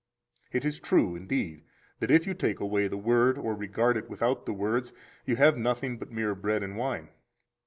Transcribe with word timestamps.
It 0.51 0.65
is 0.65 0.79
true, 0.79 1.15
indeed, 1.15 1.63
that 1.99 2.09
if 2.09 2.25
you 2.25 2.33
take 2.33 2.59
away 2.59 2.87
the 2.87 2.97
Word 2.97 3.37
or 3.37 3.53
regard 3.53 3.97
it 3.97 4.09
without 4.09 4.47
the 4.47 4.51
words, 4.53 4.93
you 5.27 5.35
have 5.35 5.55
nothing 5.59 5.99
but 5.99 6.09
mere 6.09 6.33
bread 6.33 6.63
and 6.63 6.75
wine. 6.75 7.09